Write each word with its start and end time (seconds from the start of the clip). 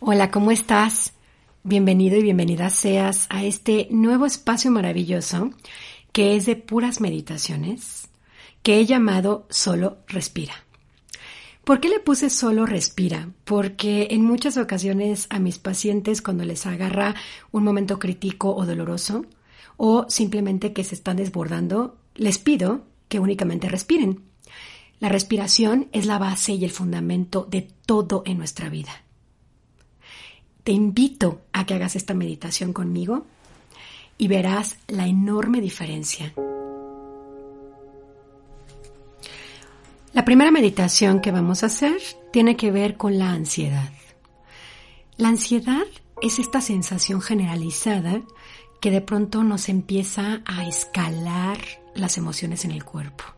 Hola, 0.00 0.30
¿cómo 0.30 0.50
estás? 0.50 1.12
Bienvenido 1.62 2.16
y 2.16 2.22
bienvenida 2.22 2.70
seas 2.70 3.26
a 3.28 3.44
este 3.44 3.88
nuevo 3.90 4.24
espacio 4.24 4.70
maravilloso 4.70 5.50
que 6.12 6.36
es 6.36 6.46
de 6.46 6.56
puras 6.56 7.00
meditaciones 7.00 8.08
que 8.62 8.80
he 8.80 8.86
llamado 8.86 9.46
Solo 9.50 9.98
Respira. 10.06 10.54
¿Por 11.64 11.80
qué 11.80 11.90
le 11.90 12.00
puse 12.00 12.30
solo 12.30 12.64
respira? 12.64 13.28
Porque 13.44 14.08
en 14.12 14.24
muchas 14.24 14.56
ocasiones 14.56 15.26
a 15.28 15.38
mis 15.38 15.58
pacientes 15.58 16.22
cuando 16.22 16.44
les 16.44 16.64
agarra 16.64 17.14
un 17.52 17.62
momento 17.62 17.98
crítico 17.98 18.54
o 18.54 18.64
doloroso 18.64 19.26
o 19.76 20.06
simplemente 20.08 20.72
que 20.72 20.82
se 20.82 20.94
están 20.94 21.18
desbordando, 21.18 21.98
les 22.14 22.38
pido 22.38 22.86
que 23.08 23.20
únicamente 23.20 23.68
respiren. 23.68 24.27
La 25.00 25.08
respiración 25.08 25.88
es 25.92 26.06
la 26.06 26.18
base 26.18 26.52
y 26.54 26.64
el 26.64 26.70
fundamento 26.70 27.46
de 27.48 27.68
todo 27.86 28.22
en 28.26 28.38
nuestra 28.38 28.68
vida. 28.68 29.02
Te 30.64 30.72
invito 30.72 31.42
a 31.52 31.64
que 31.64 31.74
hagas 31.74 31.94
esta 31.96 32.14
meditación 32.14 32.72
conmigo 32.72 33.26
y 34.18 34.26
verás 34.28 34.76
la 34.88 35.06
enorme 35.06 35.60
diferencia. 35.60 36.34
La 40.12 40.24
primera 40.24 40.50
meditación 40.50 41.20
que 41.20 41.30
vamos 41.30 41.62
a 41.62 41.66
hacer 41.66 42.00
tiene 42.32 42.56
que 42.56 42.72
ver 42.72 42.96
con 42.96 43.18
la 43.18 43.30
ansiedad. 43.30 43.92
La 45.16 45.28
ansiedad 45.28 45.86
es 46.20 46.40
esta 46.40 46.60
sensación 46.60 47.20
generalizada 47.20 48.22
que 48.80 48.90
de 48.90 49.00
pronto 49.00 49.44
nos 49.44 49.68
empieza 49.68 50.42
a 50.44 50.66
escalar 50.66 51.58
las 51.94 52.18
emociones 52.18 52.64
en 52.64 52.72
el 52.72 52.84
cuerpo. 52.84 53.37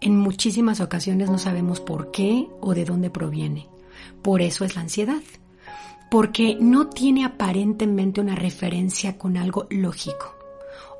En 0.00 0.16
muchísimas 0.16 0.80
ocasiones 0.80 1.28
no 1.28 1.38
sabemos 1.38 1.80
por 1.80 2.10
qué 2.10 2.48
o 2.60 2.74
de 2.74 2.84
dónde 2.84 3.10
proviene. 3.10 3.68
Por 4.22 4.42
eso 4.42 4.64
es 4.64 4.76
la 4.76 4.82
ansiedad. 4.82 5.22
Porque 6.10 6.56
no 6.60 6.88
tiene 6.88 7.24
aparentemente 7.24 8.20
una 8.20 8.34
referencia 8.34 9.18
con 9.18 9.36
algo 9.36 9.66
lógico. 9.70 10.34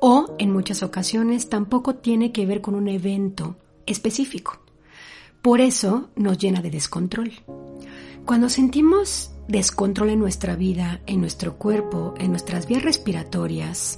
O 0.01 0.35
en 0.37 0.51
muchas 0.51 0.83
ocasiones 0.83 1.49
tampoco 1.49 1.95
tiene 1.95 2.31
que 2.31 2.45
ver 2.45 2.61
con 2.61 2.75
un 2.75 2.87
evento 2.87 3.55
específico. 3.85 4.59
Por 5.41 5.61
eso 5.61 6.09
nos 6.15 6.37
llena 6.37 6.61
de 6.61 6.69
descontrol. 6.69 7.31
Cuando 8.25 8.49
sentimos 8.49 9.31
descontrol 9.49 10.11
en 10.11 10.19
nuestra 10.19 10.55
vida, 10.55 11.01
en 11.07 11.19
nuestro 11.19 11.55
cuerpo, 11.57 12.13
en 12.19 12.29
nuestras 12.29 12.67
vías 12.67 12.83
respiratorias 12.83 13.97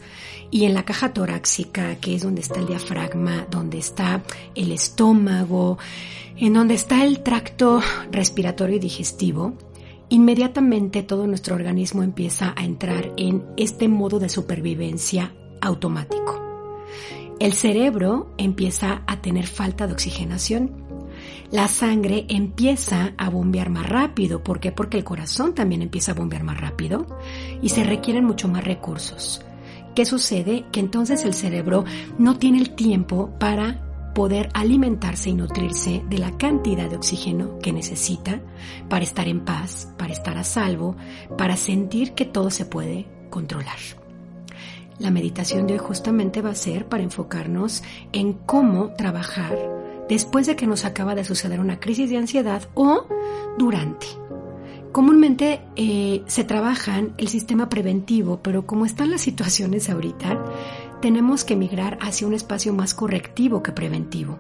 y 0.49 0.63
en 0.63 0.73
la 0.73 0.83
caja 0.83 1.13
torácica, 1.13 1.97
que 1.97 2.15
es 2.15 2.23
donde 2.23 2.41
está 2.41 2.61
el 2.61 2.67
diafragma, 2.67 3.45
donde 3.51 3.77
está 3.77 4.23
el 4.55 4.71
estómago, 4.71 5.77
en 6.37 6.53
donde 6.53 6.73
está 6.75 7.03
el 7.03 7.21
tracto 7.21 7.81
respiratorio 8.11 8.77
y 8.77 8.79
digestivo, 8.79 9.53
inmediatamente 10.07 11.03
todo 11.03 11.27
nuestro 11.27 11.55
organismo 11.55 12.01
empieza 12.01 12.53
a 12.55 12.63
entrar 12.63 13.11
en 13.17 13.43
este 13.57 13.89
modo 13.89 14.19
de 14.19 14.29
supervivencia 14.29 15.35
automático. 15.59 16.41
El 17.41 17.53
cerebro 17.53 18.33
empieza 18.37 19.01
a 19.05 19.21
tener 19.21 19.47
falta 19.47 19.85
de 19.85 19.93
oxigenación 19.93 20.90
la 21.51 21.67
sangre 21.67 22.25
empieza 22.29 23.13
a 23.17 23.29
bombear 23.29 23.69
más 23.69 23.87
rápido. 23.87 24.43
¿Por 24.43 24.59
qué? 24.59 24.71
Porque 24.71 24.97
el 24.97 25.03
corazón 25.03 25.53
también 25.53 25.81
empieza 25.81 26.11
a 26.11 26.15
bombear 26.15 26.43
más 26.43 26.59
rápido 26.59 27.05
y 27.61 27.69
se 27.69 27.83
requieren 27.83 28.25
mucho 28.25 28.47
más 28.47 28.63
recursos. 28.63 29.43
¿Qué 29.95 30.05
sucede? 30.05 30.65
Que 30.71 30.79
entonces 30.79 31.25
el 31.25 31.33
cerebro 31.33 31.83
no 32.17 32.37
tiene 32.37 32.59
el 32.59 32.71
tiempo 32.75 33.31
para 33.39 34.11
poder 34.13 34.49
alimentarse 34.53 35.29
y 35.29 35.33
nutrirse 35.33 36.03
de 36.09 36.17
la 36.17 36.37
cantidad 36.37 36.89
de 36.89 36.97
oxígeno 36.97 37.59
que 37.59 37.73
necesita 37.73 38.41
para 38.89 39.03
estar 39.03 39.27
en 39.27 39.41
paz, 39.41 39.89
para 39.97 40.13
estar 40.13 40.37
a 40.37 40.43
salvo, 40.43 40.95
para 41.37 41.57
sentir 41.57 42.13
que 42.13 42.25
todo 42.25 42.49
se 42.49 42.65
puede 42.65 43.07
controlar. 43.29 43.77
La 44.99 45.11
meditación 45.11 45.65
de 45.65 45.73
hoy 45.73 45.79
justamente 45.79 46.41
va 46.41 46.51
a 46.51 46.55
ser 46.55 46.87
para 46.87 47.03
enfocarnos 47.03 47.83
en 48.11 48.33
cómo 48.33 48.93
trabajar 48.93 49.80
después 50.11 50.45
de 50.45 50.57
que 50.57 50.67
nos 50.67 50.83
acaba 50.83 51.15
de 51.15 51.23
suceder 51.23 51.61
una 51.61 51.79
crisis 51.79 52.09
de 52.09 52.17
ansiedad 52.17 52.67
o 52.73 53.07
durante. 53.57 54.07
Comúnmente 54.91 55.61
eh, 55.77 56.21
se 56.27 56.43
trabajan 56.43 57.13
el 57.17 57.29
sistema 57.29 57.69
preventivo, 57.69 58.41
pero 58.43 58.67
como 58.67 58.85
están 58.85 59.09
las 59.09 59.21
situaciones 59.21 59.89
ahorita, 59.89 60.43
tenemos 61.01 61.45
que 61.45 61.55
migrar 61.55 61.97
hacia 62.01 62.27
un 62.27 62.33
espacio 62.33 62.73
más 62.73 62.93
correctivo 62.93 63.63
que 63.63 63.71
preventivo. 63.71 64.37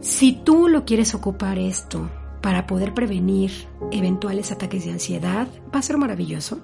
Si 0.00 0.32
tú 0.32 0.66
lo 0.66 0.84
quieres 0.84 1.14
ocupar 1.14 1.60
esto 1.60 2.10
para 2.40 2.66
poder 2.66 2.92
prevenir 2.92 3.52
eventuales 3.92 4.50
ataques 4.50 4.84
de 4.84 4.90
ansiedad, 4.90 5.46
va 5.72 5.78
a 5.78 5.82
ser 5.82 5.96
maravilloso. 5.96 6.58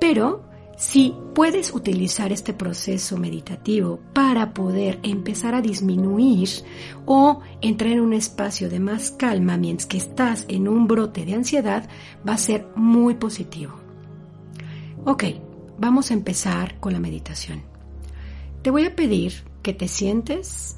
Pero 0.00 0.42
si 0.78 1.12
puedes 1.34 1.74
utilizar 1.74 2.30
este 2.32 2.52
proceso 2.52 3.16
meditativo 3.16 3.98
para 4.12 4.54
poder 4.54 5.00
empezar 5.02 5.56
a 5.56 5.60
disminuir 5.60 6.48
o 7.04 7.40
entrar 7.60 7.90
en 7.90 8.00
un 8.00 8.12
espacio 8.12 8.70
de 8.70 8.78
más 8.78 9.10
calma 9.10 9.56
mientras 9.56 9.86
que 9.86 9.96
estás 9.96 10.46
en 10.48 10.68
un 10.68 10.86
brote 10.86 11.24
de 11.24 11.34
ansiedad, 11.34 11.88
va 12.26 12.34
a 12.34 12.38
ser 12.38 12.68
muy 12.76 13.14
positivo. 13.14 13.74
Ok, 15.04 15.24
vamos 15.78 16.12
a 16.12 16.14
empezar 16.14 16.78
con 16.78 16.92
la 16.92 17.00
meditación. 17.00 17.62
Te 18.62 18.70
voy 18.70 18.84
a 18.84 18.94
pedir 18.94 19.32
que 19.62 19.74
te 19.74 19.88
sientes 19.88 20.76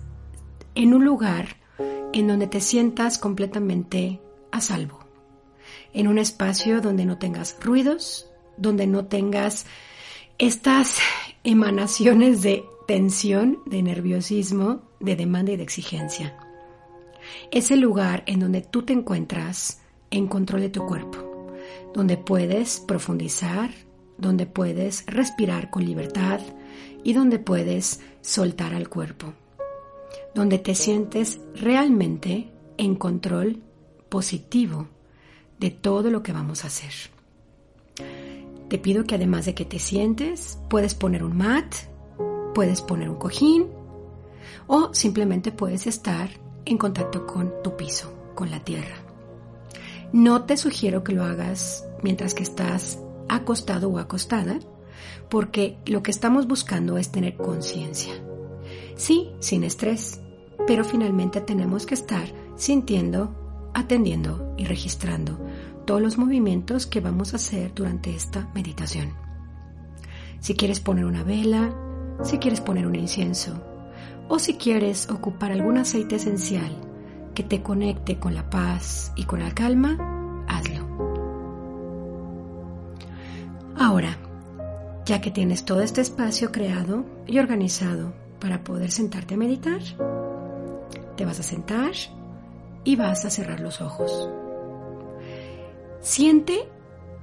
en 0.75 0.95
un 0.95 1.05
lugar 1.05 1.57
en 2.15 2.27
donde 2.27 2.47
te 2.47 2.63
sientas 2.63 3.19
completamente 3.19 4.19
a 4.51 4.63
salvo, 4.63 5.01
en 5.93 6.09
un 6.09 6.17
espacio 6.17 6.81
donde 6.81 7.05
no 7.05 7.19
tengas 7.19 7.59
ruidos, 7.61 8.31
donde 8.57 8.87
no 8.87 9.07
tengas 9.07 9.67
estas 10.41 10.97
emanaciones 11.45 12.41
de 12.41 12.65
tensión, 12.87 13.59
de 13.67 13.83
nerviosismo, 13.83 14.81
de 14.99 15.15
demanda 15.15 15.53
y 15.53 15.59
de 15.59 15.63
exigencia. 15.63 16.35
Es 17.51 17.71
el 17.71 17.81
lugar 17.81 18.23
en 18.25 18.41
donde 18.41 18.63
tú 18.63 18.83
te 18.83 18.95
encuentras 18.95 19.83
en 20.11 20.29
control 20.29 20.63
de 20.63 20.71
tu 20.71 20.87
cuerpo, 20.87 21.53
donde 21.93 22.17
puedes 22.17 22.81
profundizar, 22.81 23.71
donde 24.17 24.47
puedes 24.47 25.05
respirar 25.05 25.69
con 25.69 25.85
libertad 25.85 26.41
y 27.05 27.13
donde 27.13 27.39
puedes 27.39 28.01
soltar 28.23 28.73
al 28.73 28.89
cuerpo, 28.89 29.35
donde 30.35 30.59
te 30.59 30.75
sientes 30.75 31.39
realmente 31.55 32.49
en 32.79 32.95
control 32.95 33.61
positivo 34.09 34.89
de 35.59 35.71
todo 35.71 36.11
lo 36.11 36.23
que 36.23 36.33
vamos 36.33 36.65
a 36.65 36.69
hacer. 36.69 37.20
Te 38.71 38.79
pido 38.79 39.03
que 39.03 39.17
además 39.17 39.47
de 39.47 39.55
que 39.55 39.65
te 39.65 39.81
sientes, 39.81 40.61
puedes 40.69 40.95
poner 40.95 41.25
un 41.25 41.37
mat, 41.37 41.75
puedes 42.55 42.81
poner 42.81 43.11
un 43.11 43.17
cojín 43.17 43.67
o 44.69 44.95
simplemente 44.95 45.51
puedes 45.51 45.89
estar 45.89 46.31
en 46.65 46.79
contacto 46.79 47.27
con 47.27 47.53
tu 47.65 47.77
piso, 47.77 48.13
con 48.37 48.53
la 48.53 48.61
tierra. 48.61 48.95
No 50.13 50.45
te 50.45 50.57
sugiero 50.57 51.03
que 51.03 51.13
lo 51.13 51.25
hagas 51.25 51.85
mientras 52.05 52.33
que 52.33 52.45
estás 52.45 53.01
acostado 53.29 53.89
o 53.89 53.99
acostada, 53.99 54.61
porque 55.29 55.77
lo 55.85 56.05
que 56.05 56.13
estamos 56.13 56.47
buscando 56.47 56.97
es 56.97 57.11
tener 57.11 57.37
conciencia. 57.37 58.15
Sí, 58.95 59.33
sin 59.41 59.65
estrés, 59.65 60.21
pero 60.69 60.85
finalmente 60.85 61.41
tenemos 61.41 61.87
que 61.87 61.95
estar 61.95 62.29
sintiendo, 62.55 63.35
atendiendo 63.75 64.55
y 64.57 64.65
registrando 64.67 65.41
todos 65.91 66.03
los 66.03 66.19
movimientos 66.19 66.87
que 66.87 67.01
vamos 67.01 67.33
a 67.33 67.37
hacer 67.37 67.75
durante 67.75 68.15
esta 68.15 68.49
meditación. 68.55 69.13
Si 70.39 70.55
quieres 70.55 70.79
poner 70.79 71.05
una 71.05 71.25
vela, 71.25 71.75
si 72.23 72.39
quieres 72.39 72.61
poner 72.61 72.87
un 72.87 72.95
incienso 72.95 73.61
o 74.29 74.39
si 74.39 74.55
quieres 74.55 75.11
ocupar 75.11 75.51
algún 75.51 75.79
aceite 75.79 76.15
esencial 76.15 76.71
que 77.35 77.43
te 77.43 77.61
conecte 77.61 78.21
con 78.21 78.37
la 78.37 78.49
paz 78.49 79.13
y 79.17 79.25
con 79.25 79.41
la 79.41 79.51
calma, 79.51 80.45
hazlo. 80.47 80.87
Ahora, 83.77 84.17
ya 85.07 85.21
que 85.21 85.33
tienes 85.33 85.65
todo 85.65 85.81
este 85.81 86.03
espacio 86.03 86.53
creado 86.53 87.05
y 87.27 87.41
organizado 87.41 88.13
para 88.39 88.63
poder 88.63 88.93
sentarte 88.93 89.35
a 89.35 89.39
meditar, 89.39 89.81
te 91.17 91.25
vas 91.25 91.41
a 91.41 91.43
sentar 91.43 91.95
y 92.85 92.95
vas 92.95 93.25
a 93.25 93.31
cerrar 93.31 93.59
los 93.59 93.81
ojos. 93.81 94.31
Siente 96.01 96.69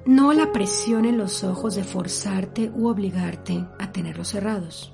no 0.05 0.31
la 0.33 0.51
presión 0.51 1.05
en 1.05 1.17
los 1.17 1.43
ojos 1.43 1.75
de 1.75 1.83
forzarte 1.83 2.71
u 2.73 2.87
obligarte 2.87 3.65
a 3.79 3.91
tenerlos 3.91 4.29
cerrados. 4.29 4.93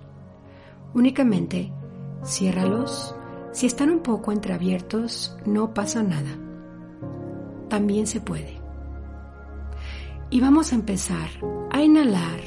Únicamente 0.94 1.72
ciérralos. 2.24 3.16
Si 3.52 3.68
están 3.68 3.92
un 3.92 4.00
poco 4.00 4.32
entreabiertos, 4.32 5.38
no 5.46 5.74
pasa 5.74 6.02
nada. 6.02 6.38
También 7.70 8.08
se 8.08 8.22
puede. 8.22 8.60
Y 10.30 10.40
vamos 10.40 10.72
a 10.72 10.76
empezar 10.76 11.30
a 11.72 11.82
inhalar 11.82 12.40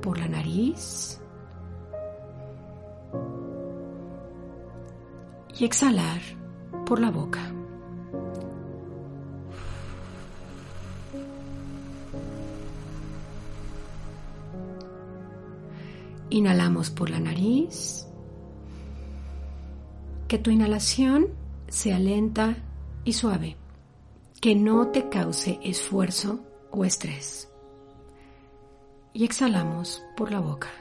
por 0.00 0.18
la 0.18 0.28
nariz 0.28 1.20
y 5.58 5.64
exhalar 5.64 6.20
por 6.86 7.00
la 7.00 7.10
boca. 7.10 7.53
Inhalamos 16.34 16.90
por 16.90 17.10
la 17.10 17.20
nariz. 17.20 18.08
Que 20.26 20.36
tu 20.36 20.50
inhalación 20.50 21.28
sea 21.68 22.00
lenta 22.00 22.56
y 23.04 23.12
suave. 23.12 23.56
Que 24.40 24.56
no 24.56 24.88
te 24.88 25.08
cause 25.08 25.60
esfuerzo 25.62 26.40
o 26.72 26.84
estrés. 26.84 27.48
Y 29.12 29.24
exhalamos 29.24 30.02
por 30.16 30.32
la 30.32 30.40
boca. 30.40 30.72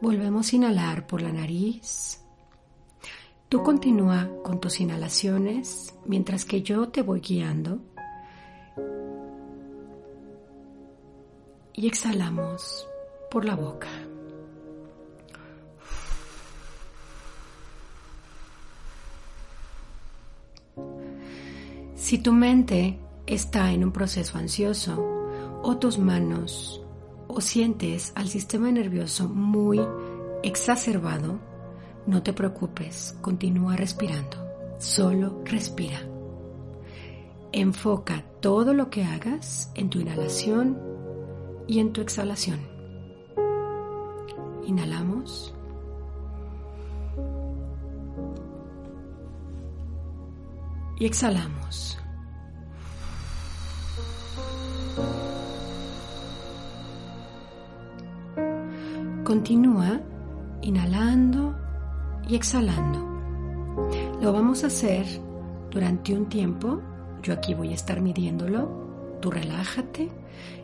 Volvemos 0.00 0.52
a 0.52 0.56
inhalar 0.56 1.06
por 1.06 1.22
la 1.22 1.30
nariz. 1.30 2.24
Tú 3.48 3.62
continúa 3.62 4.28
con 4.42 4.60
tus 4.60 4.78
inhalaciones 4.78 5.94
mientras 6.04 6.44
que 6.44 6.60
yo 6.60 6.90
te 6.90 7.00
voy 7.00 7.20
guiando. 7.20 7.78
Y 11.72 11.86
exhalamos 11.86 12.86
por 13.30 13.46
la 13.46 13.56
boca. 13.56 13.88
Si 21.94 22.18
tu 22.18 22.32
mente 22.32 22.98
está 23.26 23.72
en 23.72 23.82
un 23.82 23.92
proceso 23.92 24.36
ansioso 24.36 25.02
o 25.62 25.78
tus 25.78 25.98
manos 25.98 26.82
o 27.28 27.40
sientes 27.40 28.12
al 28.14 28.28
sistema 28.28 28.70
nervioso 28.70 29.26
muy 29.26 29.80
exacerbado, 30.42 31.47
no 32.06 32.22
te 32.22 32.32
preocupes, 32.32 33.16
continúa 33.20 33.76
respirando. 33.76 34.36
Solo 34.78 35.42
respira. 35.44 36.00
Enfoca 37.52 38.24
todo 38.40 38.74
lo 38.74 38.90
que 38.90 39.04
hagas 39.04 39.72
en 39.74 39.90
tu 39.90 40.00
inhalación 40.00 40.78
y 41.66 41.80
en 41.80 41.92
tu 41.92 42.00
exhalación. 42.00 42.60
Inhalamos. 44.66 45.54
Y 50.98 51.06
exhalamos. 51.06 51.98
Continúa 59.24 60.00
inhalando 60.62 61.54
y 62.28 62.36
exhalando. 62.36 63.00
Lo 64.20 64.32
vamos 64.32 64.62
a 64.62 64.68
hacer 64.68 65.06
durante 65.70 66.14
un 66.14 66.26
tiempo. 66.26 66.80
Yo 67.22 67.32
aquí 67.32 67.54
voy 67.54 67.70
a 67.70 67.74
estar 67.74 68.00
midiéndolo. 68.00 69.18
Tú 69.20 69.30
relájate 69.30 70.08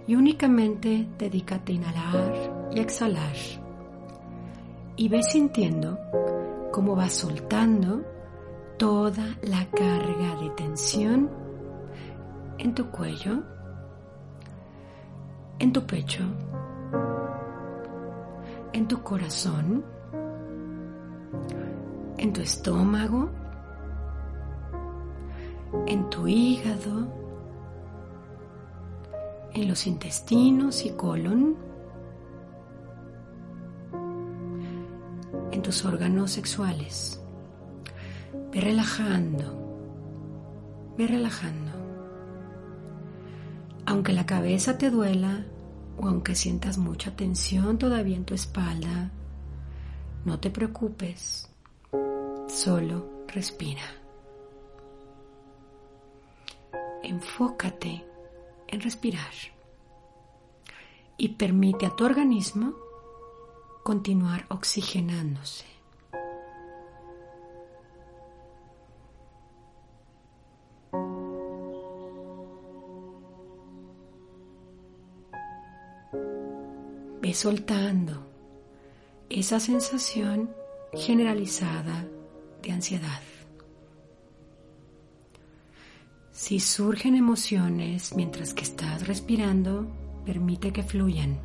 y 0.06 0.14
únicamente 0.14 1.08
dedícate 1.18 1.72
a 1.72 1.74
inhalar 1.74 2.68
y 2.72 2.80
exhalar. 2.80 3.34
Y 4.96 5.08
ve 5.08 5.22
sintiendo 5.22 5.98
cómo 6.70 6.94
va 6.94 7.08
soltando 7.08 8.02
toda 8.76 9.36
la 9.42 9.64
carga 9.70 10.36
de 10.40 10.50
tensión 10.50 11.30
en 12.58 12.74
tu 12.74 12.86
cuello, 12.90 13.42
en 15.58 15.72
tu 15.72 15.84
pecho, 15.86 16.22
en 18.72 18.86
tu 18.86 19.02
corazón 19.02 19.93
en 22.18 22.32
tu 22.32 22.40
estómago, 22.40 23.30
en 25.86 26.08
tu 26.10 26.28
hígado, 26.28 27.08
en 29.52 29.68
los 29.68 29.86
intestinos 29.86 30.84
y 30.84 30.90
colon, 30.90 31.56
en 35.52 35.62
tus 35.62 35.84
órganos 35.84 36.32
sexuales. 36.32 37.20
Ve 38.52 38.60
relajando, 38.60 39.44
ve 40.96 41.06
relajando. 41.06 41.72
Aunque 43.86 44.12
la 44.12 44.26
cabeza 44.26 44.78
te 44.78 44.90
duela 44.90 45.44
o 45.98 46.08
aunque 46.08 46.34
sientas 46.34 46.78
mucha 46.78 47.14
tensión 47.14 47.78
todavía 47.78 48.16
en 48.16 48.24
tu 48.24 48.34
espalda, 48.34 49.10
no 50.24 50.40
te 50.40 50.50
preocupes, 50.50 51.53
solo 52.54 53.24
respira. 53.26 53.82
Enfócate 57.02 58.04
en 58.68 58.80
respirar 58.80 59.32
y 61.16 61.30
permite 61.30 61.86
a 61.86 61.90
tu 61.90 62.04
organismo 62.04 62.74
continuar 63.82 64.46
oxigenándose. 64.48 65.66
Ve 77.20 77.34
soltando 77.34 78.26
esa 79.28 79.58
sensación 79.58 80.54
generalizada 80.92 82.06
de 82.64 82.72
ansiedad. 82.72 83.20
Si 86.32 86.58
surgen 86.58 87.14
emociones 87.14 88.14
mientras 88.16 88.54
que 88.54 88.62
estás 88.62 89.06
respirando, 89.06 89.86
permite 90.24 90.72
que 90.72 90.82
fluyan. 90.82 91.38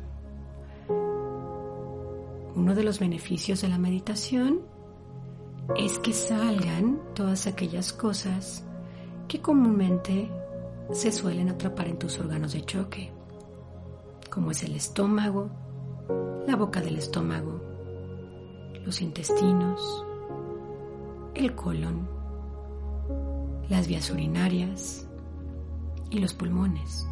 Uno 2.56 2.74
de 2.74 2.82
los 2.82 2.98
beneficios 2.98 3.60
de 3.62 3.68
la 3.68 3.78
meditación 3.78 4.60
es 5.76 5.98
que 6.00 6.12
salgan 6.12 7.00
todas 7.14 7.46
aquellas 7.46 7.92
cosas 7.92 8.64
que 9.28 9.40
comúnmente 9.40 10.28
se 10.92 11.12
suelen 11.12 11.48
atrapar 11.48 11.86
en 11.86 11.98
tus 11.98 12.18
órganos 12.18 12.52
de 12.52 12.64
choque, 12.64 13.12
como 14.28 14.50
es 14.50 14.64
el 14.64 14.74
estómago, 14.74 15.50
la 16.46 16.56
boca 16.56 16.80
del 16.80 16.96
estómago, 16.96 17.62
los 18.84 19.00
intestinos, 19.00 20.04
el 21.40 21.54
colon, 21.54 22.06
las 23.70 23.88
vías 23.88 24.10
urinarias 24.10 25.08
y 26.10 26.18
los 26.18 26.34
pulmones. 26.34 27.08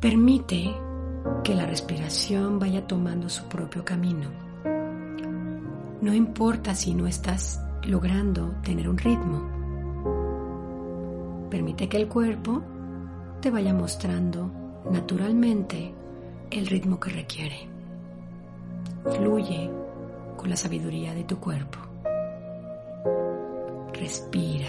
Permite 0.00 0.74
que 1.44 1.54
la 1.54 1.66
respiración 1.66 2.58
vaya 2.58 2.86
tomando 2.86 3.28
su 3.28 3.44
propio 3.44 3.84
camino. 3.84 4.30
No 6.00 6.14
importa 6.14 6.74
si 6.74 6.94
no 6.94 7.06
estás 7.06 7.60
logrando 7.82 8.54
tener 8.62 8.88
un 8.88 8.96
ritmo. 8.96 9.50
Permite 11.50 11.88
que 11.88 11.98
el 11.98 12.08
cuerpo 12.08 12.62
te 13.40 13.50
vaya 13.50 13.74
mostrando 13.74 14.50
naturalmente 14.90 15.92
el 16.50 16.66
ritmo 16.66 16.98
que 16.98 17.10
requiere. 17.10 17.68
Fluye 19.04 19.70
con 20.36 20.50
la 20.50 20.56
sabiduría 20.56 21.14
de 21.14 21.24
tu 21.24 21.38
cuerpo. 21.38 21.78
Respira. 23.92 24.68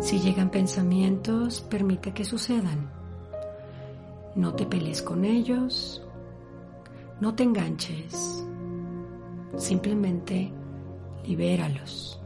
Si 0.00 0.20
llegan 0.20 0.50
pensamientos, 0.50 1.62
permite 1.62 2.12
que 2.12 2.24
sucedan. 2.24 2.90
No 4.34 4.54
te 4.54 4.66
pelees 4.66 5.00
con 5.00 5.24
ellos, 5.24 6.03
No 7.20 7.34
te 7.34 7.42
enganches. 7.42 8.44
Simplemente 9.56 10.52
libéralos. 11.24 12.20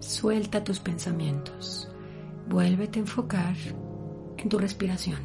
Suelta 0.00 0.62
tus 0.62 0.78
pensamientos. 0.80 1.88
Vuélvete 2.48 2.98
a 2.98 3.02
enfocar 3.02 3.56
en 4.36 4.48
tu 4.48 4.58
respiración. 4.58 5.20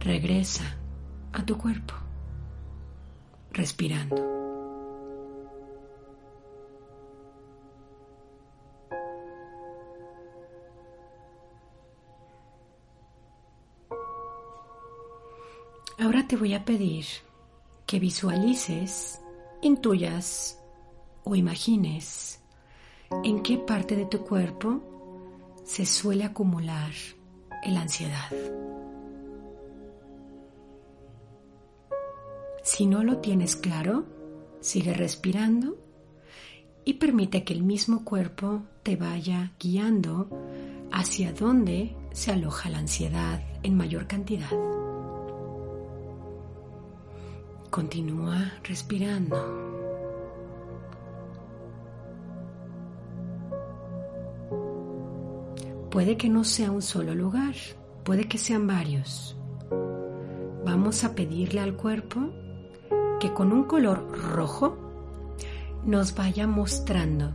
Regresa 0.00 0.64
a 1.32 1.44
tu 1.44 1.56
cuerpo, 1.56 1.94
respirando. 3.52 4.31
Te 16.32 16.38
voy 16.38 16.54
a 16.54 16.64
pedir 16.64 17.04
que 17.86 17.98
visualices, 17.98 19.20
intuyas 19.60 20.58
o 21.24 21.36
imagines 21.36 22.40
en 23.22 23.42
qué 23.42 23.58
parte 23.58 23.96
de 23.96 24.06
tu 24.06 24.24
cuerpo 24.24 24.80
se 25.62 25.84
suele 25.84 26.24
acumular 26.24 26.90
la 27.66 27.82
ansiedad. 27.82 28.30
Si 32.62 32.86
no 32.86 33.04
lo 33.04 33.18
tienes 33.18 33.54
claro, 33.54 34.06
sigue 34.60 34.94
respirando 34.94 35.76
y 36.86 36.94
permite 36.94 37.44
que 37.44 37.52
el 37.52 37.62
mismo 37.62 38.06
cuerpo 38.06 38.62
te 38.82 38.96
vaya 38.96 39.52
guiando 39.60 40.30
hacia 40.92 41.34
donde 41.34 41.94
se 42.12 42.32
aloja 42.32 42.70
la 42.70 42.78
ansiedad 42.78 43.42
en 43.62 43.76
mayor 43.76 44.06
cantidad. 44.06 44.48
Continúa 47.72 48.52
respirando. 48.64 49.34
Puede 55.90 56.18
que 56.18 56.28
no 56.28 56.44
sea 56.44 56.70
un 56.70 56.82
solo 56.82 57.14
lugar, 57.14 57.54
puede 58.04 58.28
que 58.28 58.36
sean 58.36 58.66
varios. 58.66 59.38
Vamos 60.66 61.02
a 61.02 61.14
pedirle 61.14 61.60
al 61.60 61.74
cuerpo 61.74 62.20
que 63.18 63.32
con 63.32 63.52
un 63.52 63.64
color 63.64 64.06
rojo 64.34 64.76
nos 65.82 66.14
vaya 66.14 66.46
mostrando 66.46 67.32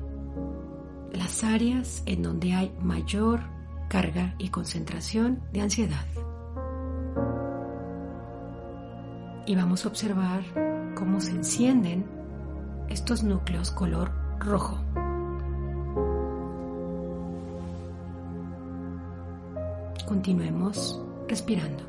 las 1.13 1.44
áreas 1.44 2.03
en 2.06 2.22
donde 2.22 2.53
hay 2.53 2.72
mayor 2.79 3.39
carga 3.89 4.36
y 4.38 4.50
concentración 4.50 5.41
de 5.51 5.62
ansiedad. 5.62 6.06
Y 9.48 9.56
vamos 9.56 9.86
a 9.86 9.88
observar 9.88 10.44
cómo 10.94 11.22
se 11.22 11.32
encienden 11.32 12.06
estos 12.89 13.24
núcleos 13.24 13.72
color 13.72 14.12
rojo. 14.39 14.77
Continuemos 20.06 21.01
respirando. 21.30 21.86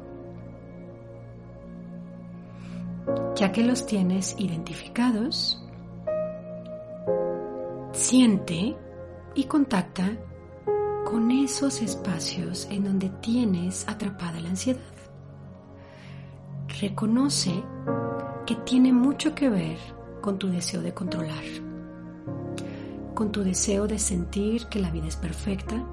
Ya 3.34 3.50
que 3.50 3.64
los 3.64 3.86
tienes 3.86 4.36
identificados, 4.38 5.60
siente 7.90 8.76
y 9.34 9.44
contacta 9.44 10.16
con 11.04 11.32
esos 11.32 11.82
espacios 11.82 12.68
en 12.70 12.84
donde 12.84 13.08
tienes 13.20 13.88
atrapada 13.88 14.38
la 14.40 14.50
ansiedad. 14.50 14.97
Reconoce 16.80 17.64
que 18.47 18.54
tiene 18.54 18.92
mucho 18.92 19.35
que 19.35 19.49
ver 19.49 19.78
con 20.20 20.38
tu 20.38 20.49
deseo 20.49 20.80
de 20.80 20.94
controlar, 20.94 21.42
con 23.14 23.32
tu 23.32 23.42
deseo 23.42 23.88
de 23.88 23.99
sentir 23.99 24.66
que 24.66 24.78
la 24.78 24.92
vida 24.92 25.08
es 25.08 25.16
perfecta 25.16 25.85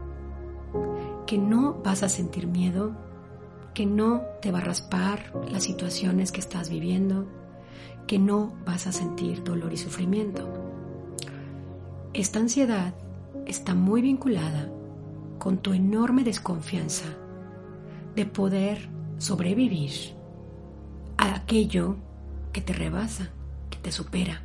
que 1.26 1.40
no 1.40 1.82
vas 1.84 2.04
a 2.04 2.10
sentir 2.10 2.46
miedo, 2.46 2.92
que 3.74 3.88
no 3.88 4.22
te 4.44 4.52
va 4.52 4.60
a 4.60 4.64
raspar 4.64 5.34
las 5.50 5.64
situaciones 5.64 6.32
que 6.32 6.40
estás 6.40 6.70
viviendo, 6.70 7.26
que 8.06 8.20
no 8.20 8.54
vas 8.64 8.86
a 8.86 8.92
sentir 8.92 9.44
dolor 9.44 9.74
y 9.74 9.78
sufrimiento. 9.78 10.48
Esta 12.14 12.38
ansiedad 12.38 12.94
está 13.48 13.74
muy 13.74 14.04
vinculada 14.04 14.70
con 15.40 15.58
tu 15.58 15.74
enorme 15.74 16.24
desconfianza 16.24 17.06
de 18.16 18.26
poder 18.28 18.88
sobrevivir 19.18 20.16
a 21.18 21.36
aquello 21.36 21.96
que 22.52 22.62
te 22.62 22.74
rebasa, 22.74 23.30
que 23.70 23.78
te 23.78 23.92
supera. 23.92 24.42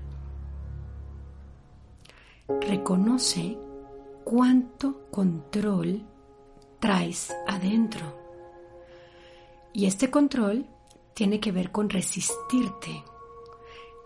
Reconoce 2.61 3.57
cuánto 4.25 5.09
control 5.11 6.03
traes 6.81 7.33
adentro. 7.47 8.19
Y 9.73 9.87
este 9.87 10.11
control 10.11 10.67
tiene 11.15 11.39
que 11.39 11.53
ver 11.53 11.71
con 11.71 11.91
resistirte. 11.91 13.05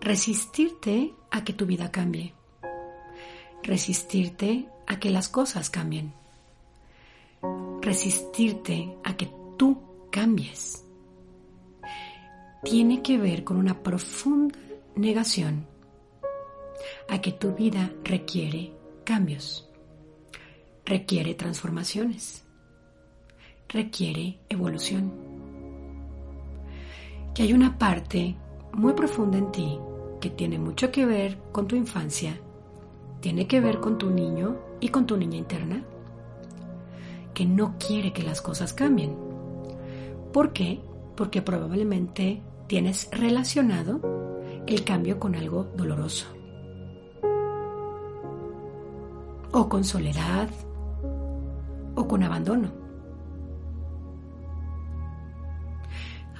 Resistirte 0.00 1.14
a 1.30 1.44
que 1.44 1.52
tu 1.52 1.64
vida 1.64 1.90
cambie. 1.90 2.34
Resistirte 3.62 4.68
a 4.86 4.98
que 4.98 5.10
las 5.10 5.28
cosas 5.28 5.70
cambien. 5.70 6.12
Resistirte 7.80 8.96
a 9.04 9.16
que 9.16 9.30
tú 9.56 9.78
cambies. 10.10 10.83
Tiene 12.64 13.02
que 13.02 13.18
ver 13.18 13.44
con 13.44 13.56
una 13.56 13.82
profunda 13.82 14.58
negación 14.96 15.66
a 17.08 17.20
que 17.20 17.32
tu 17.32 17.52
vida 17.52 17.92
requiere 18.04 18.72
cambios, 19.04 19.70
requiere 20.84 21.34
transformaciones 21.34 22.44
requiere 23.74 24.38
evolución. 24.48 25.12
Que 27.34 27.42
hay 27.42 27.52
una 27.52 27.76
parte 27.76 28.36
muy 28.72 28.92
profunda 28.92 29.36
en 29.36 29.50
ti 29.50 29.78
que 30.20 30.30
tiene 30.30 30.58
mucho 30.58 30.90
que 30.90 31.04
ver 31.04 31.38
con 31.52 31.66
tu 31.66 31.74
infancia, 31.76 32.38
tiene 33.20 33.46
que 33.46 33.60
ver 33.60 33.80
con 33.80 33.98
tu 33.98 34.10
niño 34.10 34.56
y 34.80 34.88
con 34.88 35.06
tu 35.06 35.16
niña 35.16 35.36
interna, 35.36 35.82
que 37.34 37.44
no 37.44 37.74
quiere 37.78 38.12
que 38.12 38.22
las 38.22 38.40
cosas 38.40 38.72
cambien. 38.72 39.16
¿Por 40.32 40.52
qué? 40.52 40.80
Porque 41.16 41.42
probablemente 41.42 42.42
tienes 42.74 43.08
relacionado 43.12 44.00
el 44.66 44.82
cambio 44.82 45.20
con 45.20 45.36
algo 45.36 45.62
doloroso. 45.76 46.26
O 49.52 49.68
con 49.68 49.84
soledad, 49.84 50.48
o 51.94 52.08
con 52.08 52.24
abandono. 52.24 52.72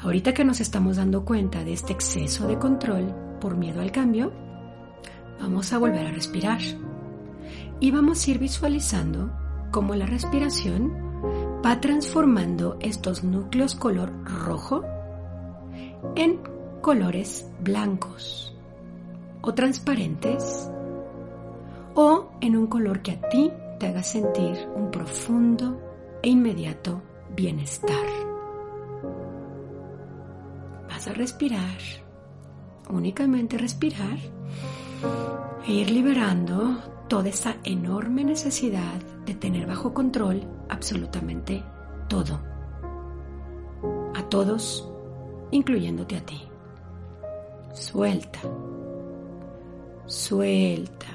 Ahorita 0.03 0.35
que 0.35 0.45
nos 0.45 0.61
estamos 0.61 0.97
dando 0.97 1.25
cuenta 1.25 1.63
de 1.63 1.73
este 1.73 1.93
exceso 1.93 2.49
de 2.49 2.59
control 2.59 3.15
por 3.41 3.57
miedo 3.57 3.81
al 3.81 3.93
cambio, 3.93 4.33
vamos 5.41 5.73
a 5.73 5.79
volver 5.79 6.05
a 6.05 6.11
respirar 6.11 6.59
y 7.79 7.93
vamos 7.93 8.27
a 8.27 8.31
ir 8.33 8.41
visualizando 8.41 9.31
cómo 9.71 9.95
la 9.95 10.07
respiración 10.07 10.93
va 11.65 11.81
transformando 11.81 12.77
estos 12.81 13.23
núcleos 13.23 13.77
color 13.77 14.13
rojo 14.25 14.85
en 16.15 16.41
colores 16.81 17.51
blancos 17.61 18.55
o 19.41 19.55
transparentes 19.55 20.71
o 21.95 22.31
en 22.41 22.57
un 22.57 22.67
color 22.67 23.03
que 23.03 23.13
a 23.13 23.29
ti 23.29 23.51
te 23.79 23.89
haga 23.89 24.03
sentir 24.03 24.69
un 24.75 24.91
profundo 24.91 25.81
e 26.23 26.29
inmediato 26.31 27.03
bienestar 27.35 28.25
a 31.07 31.13
respirar, 31.13 31.79
únicamente 32.89 33.59
respirar 33.59 34.19
e 35.67 35.73
ir 35.73 35.91
liberando 35.91 36.79
toda 37.09 37.29
esa 37.29 37.57
enorme 37.65 38.25
necesidad 38.25 39.01
de 39.27 39.35
tener 39.35 39.67
bajo 39.67 39.93
control 39.93 40.47
absolutamente 40.69 41.63
todo. 42.09 42.41
A 44.15 44.23
todos, 44.31 44.89
incluyéndote 45.51 46.17
a 46.17 46.21
ti. 46.21 46.41
Suelta, 47.73 48.41
suelta, 50.07 51.07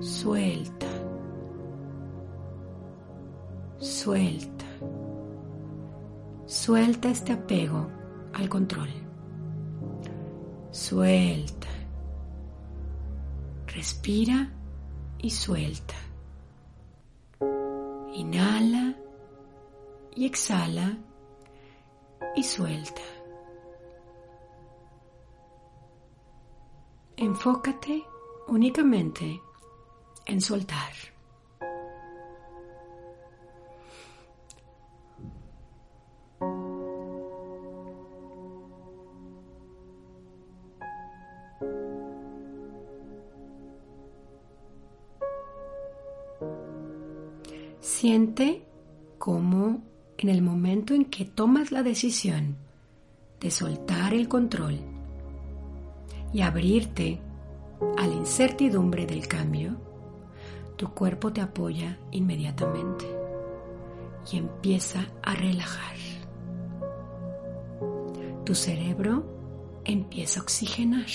suelta, 0.00 0.86
suelta. 3.78 4.64
Suelta 6.46 7.08
este 7.08 7.32
apego 7.32 7.88
al 8.34 8.48
control. 8.48 8.88
Suelta. 10.70 11.68
Respira 13.66 14.50
y 15.18 15.30
suelta. 15.30 15.94
Inhala 18.14 18.94
y 20.14 20.26
exhala 20.26 20.98
y 22.34 22.42
suelta. 22.42 23.02
Enfócate 27.16 28.04
únicamente 28.48 29.40
en 30.26 30.40
soltar. 30.40 30.92
Momento 50.82 50.94
en 50.94 51.04
que 51.04 51.24
tomas 51.24 51.70
la 51.70 51.84
decisión 51.84 52.56
de 53.40 53.52
soltar 53.52 54.14
el 54.14 54.26
control 54.26 54.80
y 56.32 56.40
abrirte 56.40 57.20
a 57.96 58.06
la 58.06 58.14
incertidumbre 58.14 59.06
del 59.06 59.28
cambio, 59.28 59.76
tu 60.74 60.88
cuerpo 60.92 61.32
te 61.32 61.40
apoya 61.40 62.00
inmediatamente 62.10 63.04
y 64.32 64.38
empieza 64.38 65.06
a 65.22 65.36
relajar. 65.36 65.94
Tu 68.44 68.54
cerebro 68.56 69.24
empieza 69.84 70.40
a 70.40 70.42
oxigenar. 70.42 71.06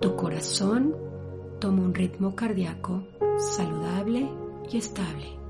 Tu 0.00 0.14
corazón 0.14 0.94
toma 1.58 1.82
un 1.82 1.94
ritmo 1.94 2.36
cardíaco 2.36 3.02
saludable 3.38 4.30
y 4.70 4.76
estable. 4.76 5.41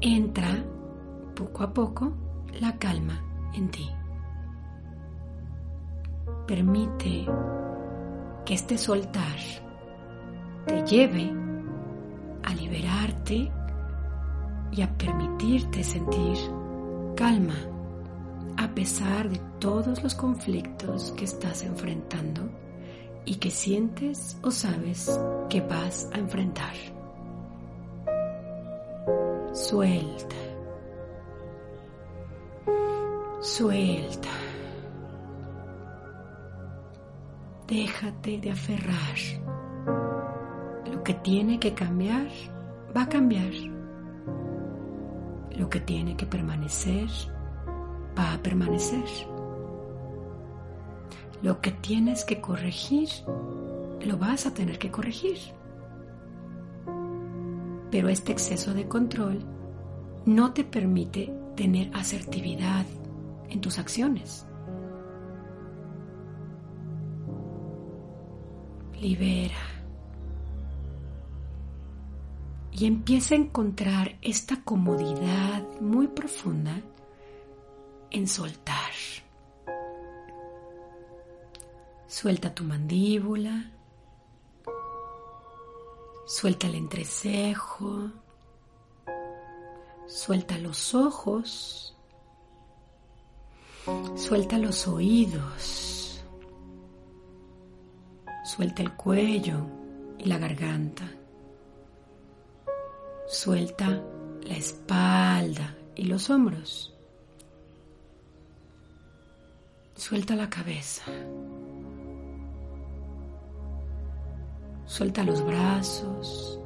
Entra 0.00 0.64
poco 1.34 1.64
a 1.64 1.74
poco 1.74 2.12
la 2.60 2.78
calma 2.78 3.20
en 3.52 3.68
ti. 3.68 3.88
Permite 6.46 7.26
que 8.44 8.54
este 8.54 8.78
soltar 8.78 9.36
te 10.66 10.84
lleve 10.84 11.32
a 12.44 12.54
liberarte 12.54 13.50
y 14.70 14.82
a 14.82 14.96
permitirte 14.96 15.82
sentir 15.82 16.38
calma 17.16 17.56
a 18.56 18.68
pesar 18.68 19.28
de 19.28 19.40
todos 19.58 20.02
los 20.04 20.14
conflictos 20.14 21.12
que 21.16 21.24
estás 21.24 21.64
enfrentando 21.64 22.48
y 23.24 23.34
que 23.34 23.50
sientes 23.50 24.38
o 24.42 24.52
sabes 24.52 25.18
que 25.48 25.60
vas 25.60 26.08
a 26.12 26.18
enfrentar. 26.18 26.97
Suelta. 29.58 30.36
Suelta. 33.40 34.28
Déjate 37.66 38.38
de 38.38 38.52
aferrar. 38.52 39.18
Lo 40.90 41.02
que 41.02 41.12
tiene 41.12 41.58
que 41.58 41.74
cambiar, 41.74 42.28
va 42.96 43.02
a 43.02 43.08
cambiar. 43.08 43.50
Lo 45.56 45.68
que 45.68 45.80
tiene 45.80 46.16
que 46.16 46.24
permanecer, 46.24 47.08
va 48.16 48.34
a 48.34 48.38
permanecer. 48.38 49.04
Lo 51.42 51.60
que 51.60 51.72
tienes 51.72 52.24
que 52.24 52.40
corregir, 52.40 53.08
lo 54.06 54.16
vas 54.18 54.46
a 54.46 54.54
tener 54.54 54.78
que 54.78 54.92
corregir. 54.92 55.57
Pero 57.90 58.08
este 58.08 58.32
exceso 58.32 58.74
de 58.74 58.86
control 58.86 59.40
no 60.26 60.52
te 60.52 60.64
permite 60.64 61.32
tener 61.56 61.90
asertividad 61.94 62.86
en 63.48 63.60
tus 63.60 63.78
acciones. 63.78 64.48
libera. 69.00 69.56
Y 72.72 72.86
empieza 72.86 73.34
a 73.34 73.38
encontrar 73.38 74.16
esta 74.22 74.62
comodidad 74.62 75.62
muy 75.80 76.08
profunda 76.08 76.80
en 78.10 78.28
soltar. 78.28 78.92
Suelta 82.06 82.54
tu 82.54 82.64
mandíbula, 82.64 83.72
suelta 86.28 86.68
el 86.68 86.76
entrecejo, 86.76 88.12
suelta 90.06 90.58
los 90.58 90.94
ojos, 90.94 91.96
suelta 94.14 94.58
los 94.58 94.86
oídos. 94.86 95.88
Suelta 98.44 98.82
el 98.82 98.92
cuello 98.94 99.66
y 100.16 100.24
la 100.24 100.38
garganta. 100.38 101.04
Suelta 103.26 104.02
la 104.42 104.56
espalda 104.56 105.76
y 105.94 106.04
los 106.04 106.30
hombros. 106.30 106.96
Suelta 109.94 110.34
la 110.34 110.48
cabeza. 110.48 111.04
Suelta 114.88 115.22
los 115.22 115.44
brazos, 115.44 116.58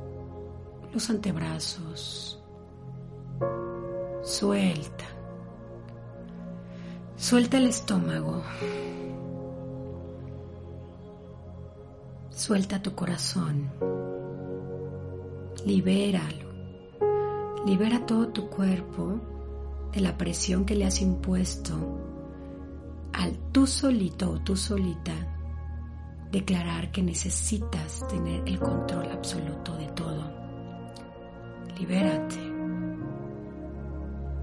los 0.93 1.11
antebrazos. 1.11 2.41
Suelta. 4.23 5.05
Suelta 7.17 7.57
el 7.57 7.67
estómago. 7.67 8.45
Suelta 12.31 12.81
tu 12.81 12.95
corazón. 12.95 13.69
Libéralo. 15.67 16.53
Libera 17.67 18.07
todo 18.07 18.29
tu 18.29 18.49
cuerpo 18.49 19.21
de 19.93 20.01
la 20.01 20.17
presión 20.17 20.65
que 20.65 20.77
le 20.77 20.85
has 20.85 21.03
impuesto 21.03 21.75
al 23.15 23.37
tú 23.51 23.67
solito 23.67 24.31
o 24.31 24.41
tú 24.41 24.57
solita 24.57 25.32
declarar 26.33 26.91
que 26.91 27.03
necesitas 27.03 28.07
tener 28.09 28.43
el 28.49 28.59
control 28.59 29.13
absoluto 29.13 29.77
de 29.77 29.87
todo. 29.89 30.33
Libérate. 31.79 32.39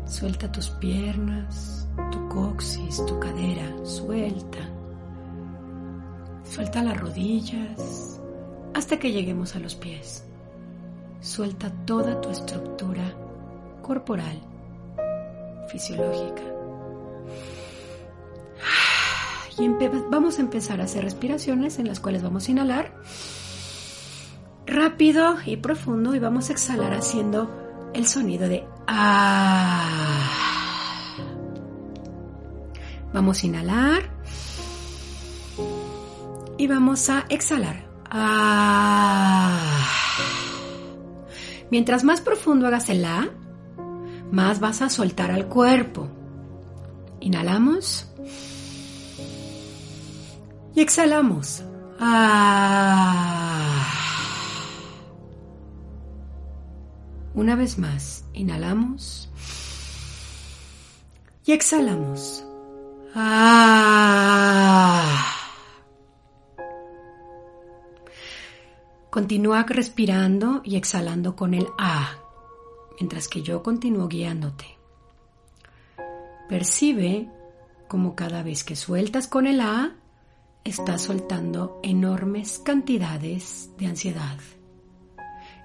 Suelta 0.05 0.51
tus 0.51 0.69
piernas, 0.69 1.87
tu 2.11 2.29
coxis, 2.29 3.03
tu 3.05 3.19
cadera, 3.19 3.85
suelta. 3.85 4.59
Suelta 6.43 6.83
las 6.83 6.99
rodillas 6.99 8.21
hasta 8.75 8.99
que 8.99 9.11
lleguemos 9.11 9.55
a 9.55 9.59
los 9.59 9.75
pies. 9.75 10.23
Suelta 11.21 11.71
toda 11.85 12.21
tu 12.21 12.29
estructura 12.29 13.13
corporal, 13.81 14.39
fisiológica. 15.69 16.58
Y 19.59 19.67
vamos 20.09 20.37
a 20.37 20.41
empezar 20.41 20.79
a 20.79 20.85
hacer 20.85 21.03
respiraciones 21.03 21.79
en 21.79 21.87
las 21.87 21.99
cuales 21.99 22.23
vamos 22.23 22.47
a 22.47 22.51
inhalar 22.51 22.93
rápido 24.65 25.35
y 25.45 25.57
profundo 25.57 26.15
y 26.15 26.19
vamos 26.19 26.49
a 26.49 26.53
exhalar 26.53 26.93
haciendo 26.93 27.91
el 27.93 28.07
sonido 28.07 28.47
de 28.47 28.65
ah. 28.87 30.31
Vamos 33.11 33.43
a 33.43 33.47
inhalar 33.47 34.03
y 36.57 36.67
vamos 36.67 37.09
a 37.09 37.25
exhalar. 37.27 37.85
Ah. 38.09 39.85
Mientras 41.69 42.05
más 42.05 42.21
profundo 42.21 42.65
hagas 42.65 42.89
el 42.89 43.03
A, 43.03 43.27
más 44.31 44.61
vas 44.61 44.81
a 44.81 44.89
soltar 44.89 45.31
al 45.31 45.47
cuerpo. 45.47 46.07
Inhalamos 47.19 48.09
y 50.79 50.81
exhalamos. 50.81 51.61
Ah. 51.99 53.85
Una 57.33 57.55
vez 57.57 57.77
más, 57.77 58.23
inhalamos 58.31 59.29
y 61.43 61.51
exhalamos. 61.51 62.45
Ah. 63.13 63.65
Continúa 69.09 69.63
respirando 69.63 70.61
y 70.63 70.77
exhalando 70.77 71.35
con 71.35 71.53
el 71.55 71.67
A, 71.77 72.13
mientras 72.97 73.27
que 73.27 73.41
yo 73.41 73.61
continúo 73.63 74.07
guiándote. 74.07 74.77
Percibe 76.47 77.29
como 77.89 78.15
cada 78.15 78.43
vez 78.43 78.63
que 78.63 78.77
sueltas 78.77 79.27
con 79.27 79.45
el 79.45 79.59
A, 79.59 79.97
estás 80.63 81.01
soltando 81.01 81.79
enormes 81.83 82.59
cantidades 82.59 83.71
de 83.77 83.87
ansiedad. 83.87 84.37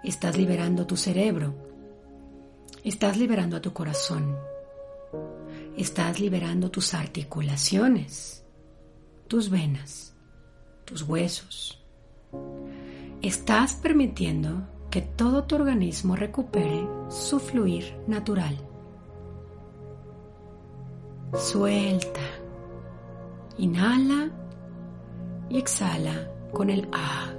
Estás 0.03 0.37
liberando 0.37 0.87
tu 0.87 0.97
cerebro. 0.97 1.55
Estás 2.83 3.17
liberando 3.17 3.57
a 3.57 3.61
tu 3.61 3.73
corazón. 3.73 4.37
Estás 5.77 6.21
liberando 6.21 6.71
tus 6.71 6.95
articulaciones, 6.95 8.45
tus 9.27 9.51
venas, 9.51 10.15
tus 10.85 11.03
huesos. 11.03 11.83
Estás 13.23 13.75
permitiendo 13.75 14.69
que 14.91 15.01
todo 15.03 15.45
tu 15.45 15.57
organismo 15.57 16.15
recupere 16.15 16.87
su 17.09 17.41
fluir 17.41 17.97
natural. 18.07 18.57
Suelta. 21.35 22.21
Inhala 23.59 24.44
y 25.55 25.59
exhala 25.59 26.29
con 26.53 26.69
el 26.69 26.89
A. 26.93 27.33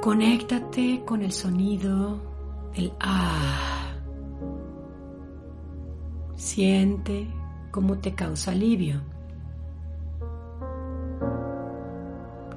Conéctate 0.00 1.02
con 1.04 1.22
el 1.22 1.32
sonido 1.32 2.20
del 2.76 2.92
A. 3.00 3.96
Siente 6.36 7.28
cómo 7.72 7.98
te 7.98 8.14
causa 8.14 8.52
alivio. 8.52 9.00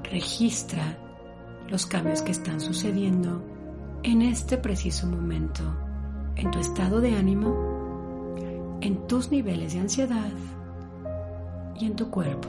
Registra 0.04 0.98
los 1.68 1.84
cambios 1.86 2.22
que 2.22 2.30
están 2.30 2.60
sucediendo 2.60 3.42
en 4.04 4.22
este 4.22 4.56
preciso 4.56 5.08
momento 5.08 5.85
en 6.36 6.50
tu 6.50 6.58
estado 6.58 7.00
de 7.00 7.14
ánimo, 7.14 8.36
en 8.80 9.06
tus 9.06 9.30
niveles 9.30 9.72
de 9.72 9.80
ansiedad 9.80 10.32
y 11.74 11.86
en 11.86 11.96
tu 11.96 12.10
cuerpo. 12.10 12.48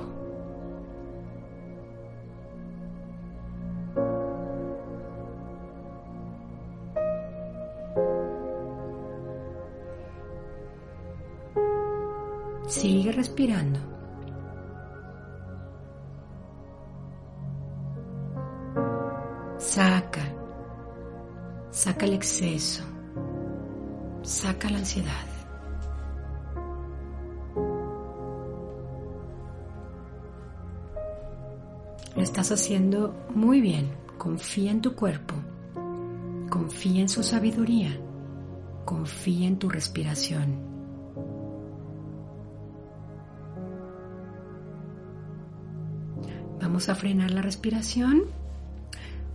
Sigue 12.68 13.14
respirando. 13.14 13.80
Saca, 19.58 20.22
saca 21.72 22.06
el 22.06 22.14
exceso, 22.14 22.84
saca 24.38 24.70
la 24.70 24.78
ansiedad. 24.78 25.26
Lo 32.16 32.22
estás 32.22 32.52
haciendo 32.52 33.16
muy 33.34 33.62
bien. 33.62 33.90
Confía 34.18 34.72
en 34.72 34.82
tu 34.82 34.96
cuerpo. 34.96 35.34
Confía 36.50 37.02
en 37.02 37.10
su 37.10 37.24
sabiduría. 37.24 38.00
Confía 38.86 39.48
en 39.48 39.58
tu 39.58 39.70
respiración. 39.70 40.68
Vamos 46.62 46.90
a 46.90 46.96
frenar 46.96 47.32
la 47.32 47.42
respiración. 47.42 48.26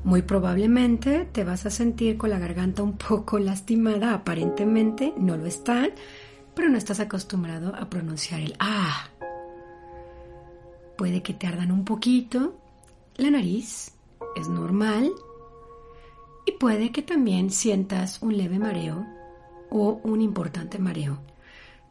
Muy 0.04 0.22
probablemente 0.22 1.28
te 1.30 1.44
vas 1.44 1.64
a 1.64 1.70
sentir 1.70 2.18
con 2.18 2.30
la 2.30 2.38
garganta 2.38 2.82
un 2.82 2.96
poco 2.96 3.38
lastimada, 3.38 4.14
aparentemente 4.14 5.14
no 5.16 5.36
lo 5.36 5.46
está, 5.46 5.88
pero 6.54 6.68
no 6.68 6.76
estás 6.76 7.00
acostumbrado 7.00 7.74
a 7.74 7.88
pronunciar 7.88 8.40
el 8.40 8.56
A. 8.58 9.08
Puede 10.96 11.22
que 11.22 11.34
te 11.34 11.46
ardan 11.46 11.72
un 11.72 11.84
poquito 11.84 12.58
la 13.16 13.30
nariz, 13.30 13.92
es 14.36 14.48
normal, 14.48 15.10
y 16.46 16.52
puede 16.52 16.90
que 16.90 17.02
también 17.02 17.50
sientas 17.50 18.20
un 18.22 18.36
leve 18.36 18.58
mareo 18.58 19.06
o 19.70 20.00
un 20.02 20.20
importante 20.20 20.78
mareo. 20.78 21.18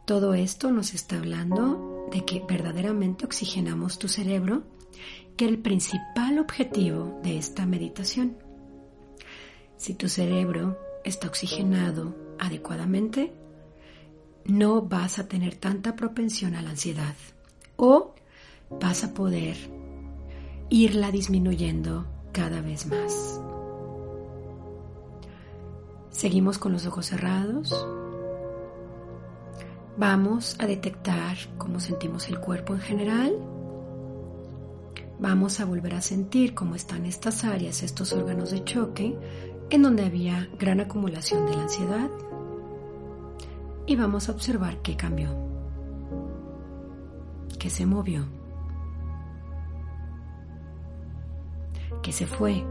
Todo 0.04 0.34
esto 0.34 0.70
nos 0.70 0.94
está 0.94 1.16
hablando 1.16 2.08
de 2.10 2.24
que 2.24 2.44
verdaderamente 2.46 3.24
oxigenamos 3.24 3.98
tu 3.98 4.08
cerebro 4.08 4.62
que 5.36 5.46
el 5.46 5.58
principal 5.58 6.38
objetivo 6.38 7.20
de 7.22 7.38
esta 7.38 7.66
meditación. 7.66 8.36
Si 9.76 9.94
tu 9.94 10.08
cerebro 10.08 10.78
está 11.04 11.28
oxigenado 11.28 12.14
adecuadamente, 12.38 13.32
no 14.44 14.82
vas 14.82 15.18
a 15.18 15.28
tener 15.28 15.56
tanta 15.56 15.96
propensión 15.96 16.54
a 16.54 16.62
la 16.62 16.70
ansiedad 16.70 17.14
o 17.76 18.14
vas 18.80 19.04
a 19.04 19.14
poder 19.14 19.56
irla 20.68 21.10
disminuyendo 21.10 22.06
cada 22.32 22.60
vez 22.60 22.86
más. 22.86 23.40
Seguimos 26.10 26.58
con 26.58 26.72
los 26.72 26.86
ojos 26.86 27.06
cerrados. 27.06 27.86
Vamos 29.96 30.56
a 30.58 30.66
detectar 30.66 31.36
cómo 31.58 31.80
sentimos 31.80 32.28
el 32.28 32.38
cuerpo 32.40 32.74
en 32.74 32.80
general 32.80 33.61
vamos 35.18 35.60
a 35.60 35.64
volver 35.64 35.94
a 35.94 36.00
sentir 36.00 36.54
cómo 36.54 36.74
están 36.74 37.06
estas 37.06 37.44
áreas, 37.44 37.82
estos 37.82 38.12
órganos 38.12 38.50
de 38.50 38.64
choque, 38.64 39.16
en 39.70 39.82
donde 39.82 40.04
había 40.04 40.48
gran 40.58 40.80
acumulación 40.80 41.46
de 41.46 41.56
la 41.56 41.62
ansiedad. 41.62 42.10
Y 43.86 43.96
vamos 43.96 44.28
a 44.28 44.32
observar 44.32 44.82
qué 44.82 44.96
cambió, 44.96 45.30
qué 47.58 47.70
se 47.70 47.86
movió, 47.86 48.26
qué 52.02 52.12
se 52.12 52.26
fue. 52.26 52.64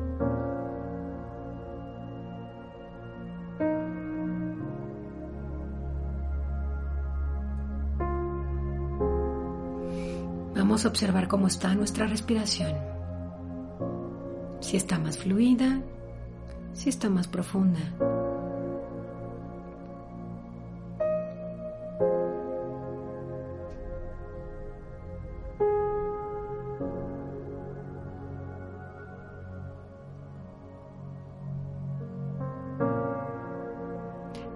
Observar 10.84 11.28
cómo 11.28 11.46
está 11.46 11.76
nuestra 11.76 12.08
respiración. 12.08 12.74
Si 14.62 14.78
está 14.78 14.98
más 14.98 15.18
fluida, 15.18 15.80
si 16.74 16.90
está 16.90 17.08
más 17.08 17.28
profunda. 17.28 17.80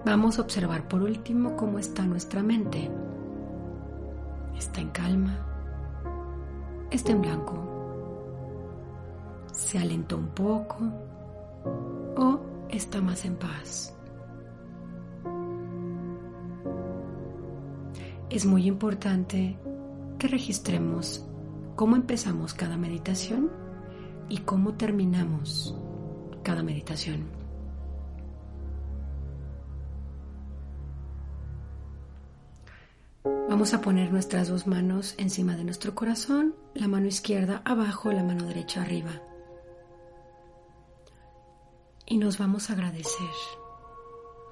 Vamos 0.04 0.38
a 0.38 0.42
observar 0.42 0.88
por 0.88 1.02
último 1.02 1.56
cómo 1.56 1.78
está 1.78 2.04
nuestra 2.04 2.42
mente. 2.42 2.90
Está 4.56 4.80
en 4.80 4.90
calma 4.90 5.45
está 6.96 7.12
en 7.12 7.22
blanco. 7.22 7.54
Se 9.52 9.78
alentó 9.78 10.16
un 10.16 10.28
poco 10.28 10.76
o 12.16 12.40
está 12.68 13.00
más 13.00 13.24
en 13.24 13.36
paz. 13.36 13.94
Es 18.28 18.44
muy 18.44 18.66
importante 18.66 19.56
que 20.18 20.28
registremos 20.28 21.24
cómo 21.76 21.96
empezamos 21.96 22.54
cada 22.54 22.76
meditación 22.76 23.50
y 24.28 24.38
cómo 24.38 24.74
terminamos 24.74 25.76
cada 26.42 26.62
meditación. 26.62 27.36
Vamos 33.48 33.72
a 33.74 33.80
poner 33.80 34.12
nuestras 34.12 34.48
dos 34.48 34.66
manos 34.66 35.14
encima 35.18 35.56
de 35.56 35.64
nuestro 35.64 35.94
corazón, 35.94 36.55
la 36.76 36.88
mano 36.88 37.06
izquierda 37.06 37.62
abajo, 37.64 38.12
la 38.12 38.22
mano 38.22 38.44
derecha 38.44 38.82
arriba. 38.82 39.22
Y 42.06 42.18
nos 42.18 42.38
vamos 42.38 42.70
a 42.70 42.74
agradecer 42.74 43.30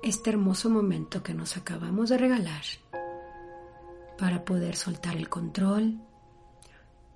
este 0.03 0.31
hermoso 0.31 0.71
momento 0.71 1.23
que 1.23 1.35
nos 1.35 1.57
acabamos 1.57 2.09
de 2.09 2.19
regalar 2.19 2.63
para 4.19 4.45
poder 4.45 4.77
soltar 4.77 5.17
el 5.17 5.29
control, 5.29 6.01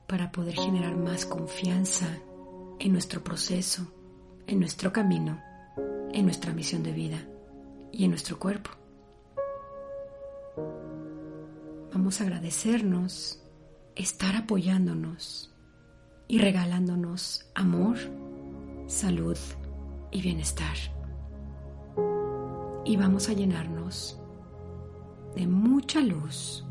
para 0.07 0.31
poder 0.31 0.55
generar 0.55 0.97
más 0.97 1.27
confianza 1.27 2.07
en 2.79 2.92
nuestro 2.92 3.25
proceso, 3.25 3.87
en 4.47 4.61
nuestro 4.61 4.92
camino, 4.92 5.40
en 6.12 6.25
nuestra 6.25 6.53
misión 6.53 6.83
de 6.83 6.92
vida 6.92 7.18
y 7.92 8.05
en 8.05 8.11
nuestro 8.11 8.38
cuerpo. 8.38 8.71
Vamos 11.92 12.21
a 12.21 12.25
agradecernos, 12.25 13.42
estar 13.98 14.37
apoyándonos 14.37 15.52
y 16.28 16.38
regalándonos 16.38 17.50
amor, 17.54 17.96
salud 18.87 19.37
y 20.12 20.22
bienestar. 20.22 20.76
Y 22.84 22.96
vamos 22.96 23.28
a 23.28 23.32
llenarnos 23.32 24.20
de 25.34 25.46
mucha 25.48 26.00
luz, 26.00 26.64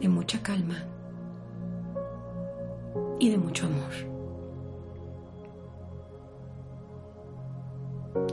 de 0.00 0.08
mucha 0.08 0.42
calma 0.42 0.76
y 3.20 3.30
de 3.30 3.36
mucho 3.36 3.66
amor. 3.66 3.92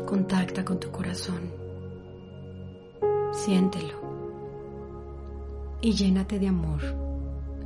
Contacta 0.06 0.64
con 0.64 0.80
tu 0.80 0.90
corazón. 0.92 1.52
Siéntelo. 3.34 4.03
Y 5.84 5.92
llénate 5.92 6.40
de 6.40 6.48
amor 6.48 6.80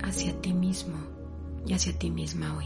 hacia 0.04 0.34
ti 0.42 0.52
mismo 0.52 0.98
y 1.68 1.74
hacia 1.74 2.00
ti 2.00 2.10
misma 2.10 2.58
hoy. 2.58 2.66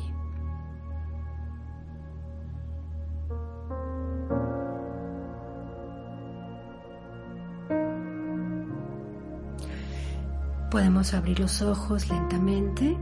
Podemos 10.71 11.13
abrir 11.13 11.41
los 11.41 11.61
ojos 11.61 12.09
lentamente. 12.09 12.97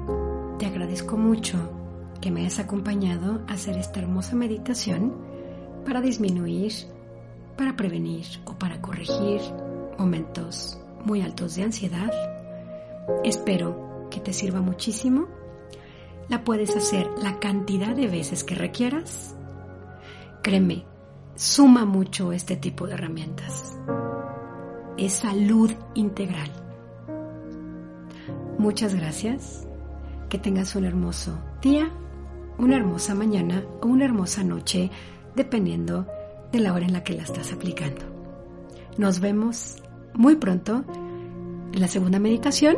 Te 0.57 0.65
agradezco 0.65 1.17
mucho 1.17 1.55
que 2.19 2.31
me 2.31 2.39
hayas 2.41 2.57
acompañado 2.57 3.43
a 3.47 3.53
hacer 3.53 3.77
esta 3.77 3.99
hermosa 3.99 4.35
meditación 4.35 5.13
para 5.85 6.01
disminuir, 6.01 6.73
para 7.55 7.75
prevenir 7.75 8.25
o 8.45 8.53
para 8.53 8.81
corregir 8.81 9.39
momentos 9.99 10.81
muy 11.05 11.21
altos 11.21 11.55
de 11.55 11.63
ansiedad. 11.63 12.28
Espero 13.23 14.07
que 14.09 14.19
te 14.19 14.33
sirva 14.33 14.61
muchísimo. 14.61 15.27
La 16.29 16.43
puedes 16.43 16.75
hacer 16.75 17.09
la 17.21 17.39
cantidad 17.39 17.95
de 17.95 18.07
veces 18.07 18.43
que 18.43 18.55
requieras. 18.55 19.35
Créeme, 20.41 20.85
suma 21.35 21.85
mucho 21.85 22.31
este 22.31 22.55
tipo 22.55 22.87
de 22.87 22.93
herramientas. 22.93 23.77
Es 24.97 25.13
salud 25.13 25.71
integral. 25.95 26.51
Muchas 28.57 28.93
gracias. 28.95 29.67
Que 30.29 30.37
tengas 30.37 30.75
un 30.75 30.85
hermoso 30.85 31.39
día, 31.61 31.91
una 32.57 32.75
hermosa 32.75 33.15
mañana 33.15 33.63
o 33.81 33.87
una 33.87 34.05
hermosa 34.05 34.43
noche, 34.43 34.91
dependiendo 35.35 36.05
de 36.51 36.59
la 36.59 36.73
hora 36.73 36.85
en 36.85 36.93
la 36.93 37.03
que 37.03 37.13
la 37.13 37.23
estás 37.23 37.51
aplicando. 37.51 38.01
Nos 38.97 39.19
vemos 39.19 39.81
muy 40.13 40.35
pronto 40.35 40.83
en 41.71 41.79
la 41.79 41.87
segunda 41.87 42.19
meditación 42.19 42.77